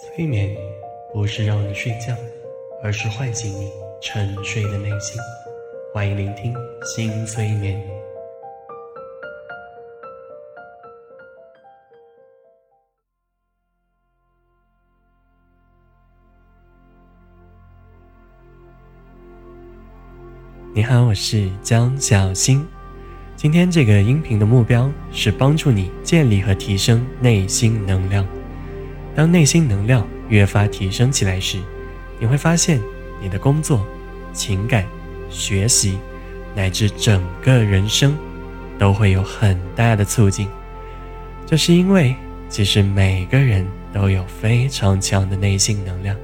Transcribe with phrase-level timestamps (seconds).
[0.00, 0.56] 催眠
[1.12, 2.14] 不是让你睡觉，
[2.84, 3.68] 而是唤醒你
[4.00, 5.20] 沉睡的内心。
[5.92, 7.82] 欢迎聆听新催眠。
[20.72, 22.64] 你好，我是江小新。
[23.34, 28.37] 今天这个音频的目标是帮助你建立和提升内心能量。
[29.18, 31.58] 当内心能量越发提升起来时，
[32.20, 32.80] 你会发现
[33.20, 33.84] 你的工作、
[34.32, 34.86] 情感、
[35.28, 35.98] 学习，
[36.54, 38.16] 乃至整个人生，
[38.78, 40.46] 都会有很大的促进。
[41.44, 42.14] 这是因为，
[42.48, 46.16] 其实每个人都有非常强的内心能量，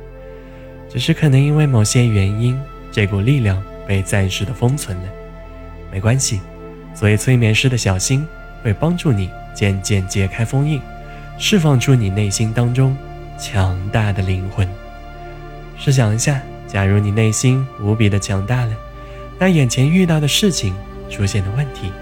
[0.88, 2.56] 只是可能因为某些原因，
[2.92, 5.08] 这股力量被暂时的封存了。
[5.90, 6.40] 没关系，
[6.94, 8.24] 作为催眠师的小新
[8.62, 10.80] 会帮助你渐渐解开封印。
[11.38, 12.96] 释放出你内心当中
[13.38, 14.68] 强大的灵魂。
[15.76, 18.72] 试想一下，假如你内心无比的强大了，
[19.38, 20.74] 那眼前遇到的事情
[21.10, 21.92] 出现的问题，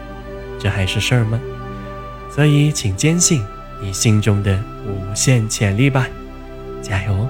[0.58, 1.40] 这还是事儿吗？
[2.30, 3.42] 所以，请坚信
[3.80, 6.06] 你心中的无限潜力吧，
[6.80, 7.28] 加油！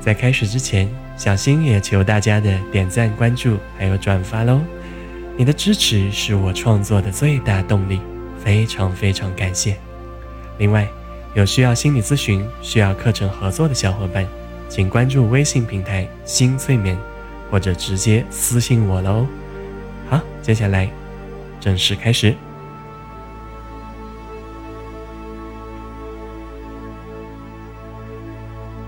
[0.00, 4.60] 在开始之前，小新也求大家的点赞、关注还有转发喽！
[5.36, 8.00] 你的支持是我创作的最大动力，
[8.42, 9.76] 非常非常感谢。
[10.58, 10.88] 另外，
[11.34, 14.26] 有需要心理咨询、需要课程合作的小伙伴，
[14.68, 16.98] 请关注微信平台“新催眠”，
[17.50, 19.26] 或者直接私信我喽。
[20.10, 20.90] 好，接下来
[21.60, 22.34] 正式开始，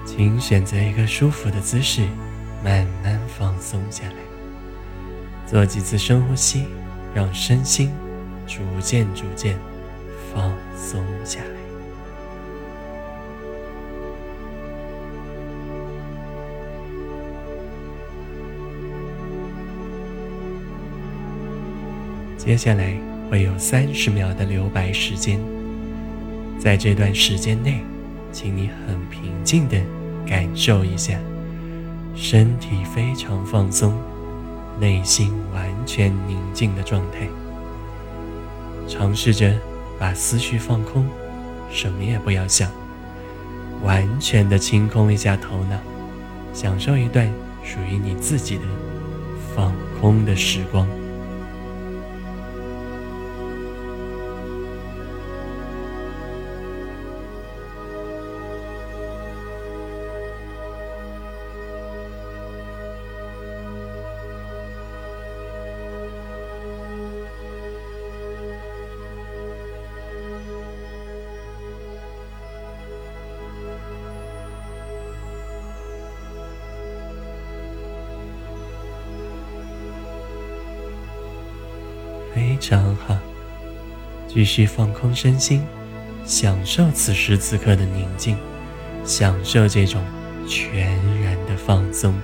[0.04, 2.02] 请选择一个舒服的姿势，
[2.64, 4.14] 慢慢放松下来，
[5.46, 6.66] 做几次深呼吸，
[7.14, 7.92] 让身心
[8.46, 9.56] 逐渐逐渐
[10.34, 11.59] 放松下来。
[22.42, 22.96] 接下来
[23.30, 25.38] 会有三十秒的留白时间，
[26.58, 27.82] 在这段时间内，
[28.32, 29.76] 请你很平静的
[30.26, 31.18] 感受一下，
[32.16, 33.94] 身体非常放松，
[34.80, 37.28] 内心完全宁静的状态。
[38.88, 39.54] 尝试着
[39.98, 41.04] 把思绪放空，
[41.70, 42.70] 什么也不要想，
[43.82, 45.76] 完全的清空一下头脑，
[46.54, 47.30] 享受一段
[47.62, 48.62] 属于你自己的
[49.54, 50.88] 放空的时光。
[82.40, 83.18] 非常好，
[84.26, 85.62] 继续放空身心，
[86.24, 88.34] 享受此时此刻的宁静，
[89.04, 90.02] 享受这种
[90.48, 90.86] 全
[91.22, 92.14] 然的放松。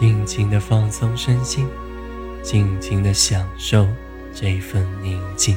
[0.00, 1.68] 尽情的放松身心，
[2.42, 3.86] 尽情的享受
[4.32, 5.54] 这份宁静，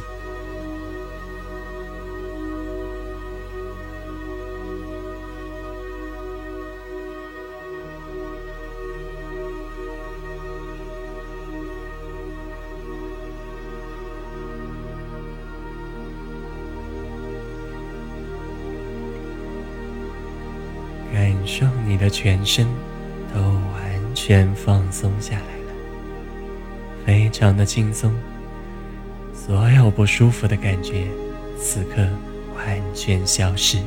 [21.14, 22.68] 感受你的全身。
[24.26, 25.74] 全放松下来了，
[27.06, 28.10] 非常的轻松，
[29.34, 31.06] 所有不舒服的感觉
[31.60, 32.08] 此刻
[32.56, 33.80] 完全消失。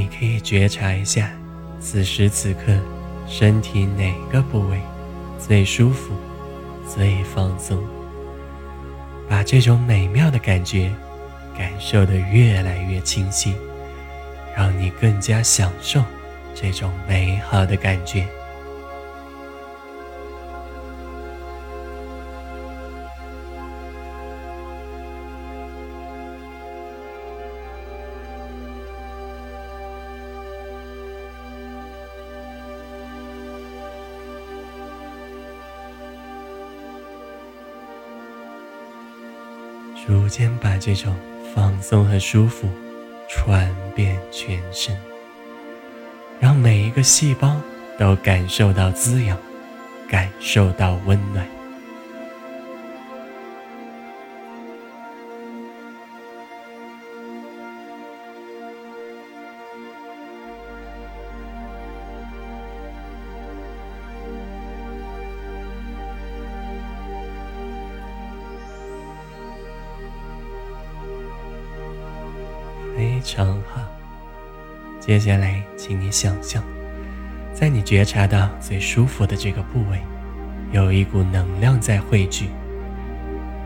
[0.00, 1.30] 你可以觉察一下，
[1.78, 2.74] 此时此刻
[3.28, 4.80] 身体哪个部位
[5.38, 6.14] 最舒服、
[6.88, 7.78] 最放松，
[9.28, 10.90] 把这种美妙的感觉
[11.54, 13.54] 感受得越来越清晰，
[14.56, 16.02] 让你更加享受
[16.54, 18.26] 这种美好的感觉。
[40.10, 41.14] 逐渐把这种
[41.54, 42.68] 放松和舒服
[43.28, 44.96] 传遍全身，
[46.40, 47.56] 让每一个细胞
[47.96, 49.38] 都感受到滋养，
[50.08, 51.46] 感受到温暖。
[73.00, 73.80] 非常好。
[75.00, 76.62] 接下来，请你想象，
[77.54, 79.98] 在你觉察到最舒服的这个部位，
[80.70, 82.50] 有一股能量在汇聚。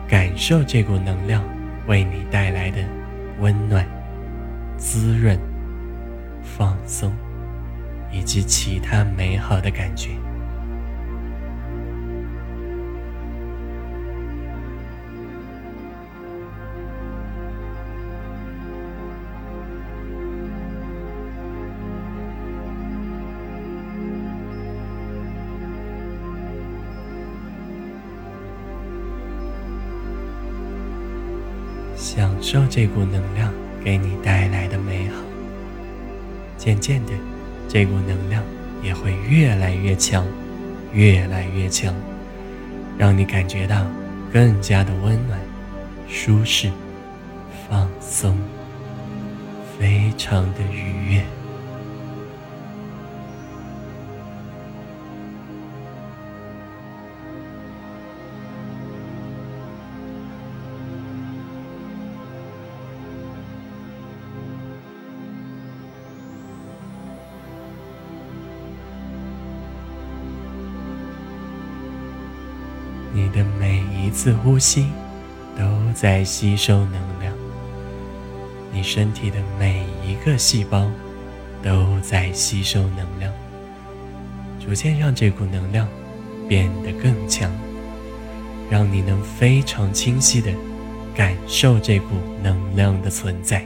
[0.07, 1.43] 感受这股能量
[1.85, 2.81] 为你带来的
[3.41, 3.85] 温暖、
[4.77, 5.37] 滋润、
[6.41, 7.11] 放松，
[8.13, 10.11] 以及其他美好的感觉。
[31.95, 33.51] 享受这股能量
[33.83, 35.15] 给你带来的美好。
[36.57, 37.11] 渐渐的，
[37.67, 38.43] 这股能量
[38.81, 40.25] 也会越来越强，
[40.93, 41.93] 越来越强，
[42.97, 43.85] 让你感觉到
[44.31, 45.39] 更加的温暖、
[46.07, 46.69] 舒适、
[47.69, 48.37] 放松，
[49.79, 51.23] 非常的愉悦。
[73.25, 74.85] 你的每一次呼吸
[75.57, 75.63] 都
[75.95, 77.33] 在吸收能量，
[78.71, 80.87] 你身体的每一个细胞
[81.63, 83.33] 都在吸收能量，
[84.63, 85.87] 逐渐让这股能量
[86.47, 87.51] 变得更强，
[88.69, 90.51] 让你能非常清晰的
[91.15, 92.09] 感受这股
[92.43, 93.65] 能量的存在。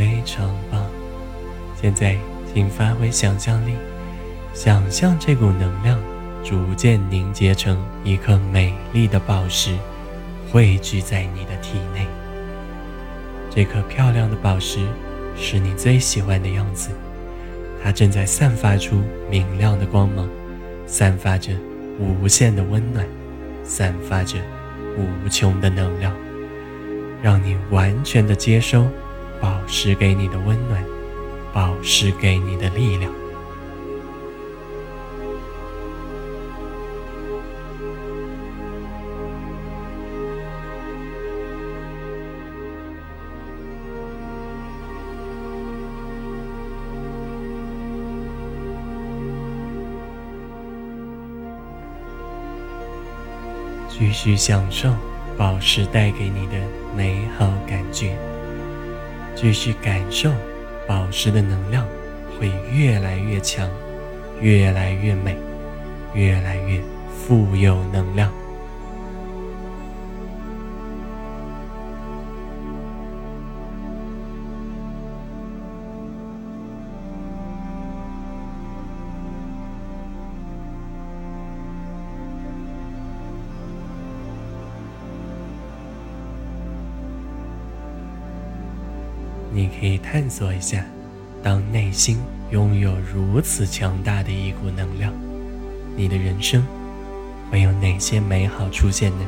[0.00, 0.82] 非常棒！
[1.78, 2.16] 现在，
[2.54, 3.74] 请发挥想象力，
[4.54, 6.00] 想象这股能量
[6.42, 9.76] 逐渐凝结成一颗美丽的宝石，
[10.50, 12.06] 汇聚在你的体内。
[13.50, 14.86] 这颗漂亮的宝石
[15.36, 16.88] 是你最喜欢的样子，
[17.84, 20.26] 它正在散发出明亮的光芒，
[20.86, 21.52] 散发着
[21.98, 23.06] 无限的温暖，
[23.64, 24.38] 散发着
[24.96, 26.10] 无穷的能量，
[27.22, 28.86] 让你完全的接收。
[29.40, 30.84] 宝石给你的温暖，
[31.52, 33.10] 宝石给你的力量。
[53.88, 54.90] 继续享受
[55.36, 56.58] 宝石带给你的
[56.96, 58.16] 美好感觉。
[59.40, 60.30] 继续感受
[60.86, 61.86] 宝石的能量，
[62.38, 63.66] 会越来越强，
[64.38, 65.34] 越来越美，
[66.12, 66.78] 越来越
[67.16, 68.30] 富有能量。
[89.78, 90.84] 可以探索一下，
[91.42, 92.18] 当内心
[92.50, 95.12] 拥有如此强大的一股能量，
[95.96, 96.62] 你的人生
[97.50, 99.26] 会有哪些美好出现呢？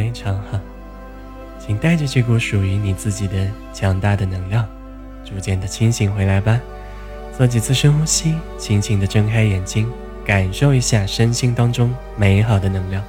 [0.00, 0.58] 非常好，
[1.58, 4.66] 请带着这股属于你自己的强大的能量，
[5.22, 6.58] 逐渐的清醒回来吧。
[7.36, 9.86] 做几次深呼吸，轻轻的睁开眼睛，
[10.24, 13.04] 感受一下身心当中美好的能量，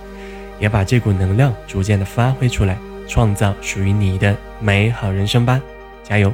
[0.60, 5.62] 也把这股能量逐渐的发挥出来，创造属于你的美好人生吧。
[6.04, 6.34] 加油！